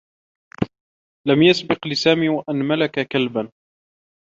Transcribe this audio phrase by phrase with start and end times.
[1.27, 3.51] لم يسبق لسامي و أن ملك كلبا.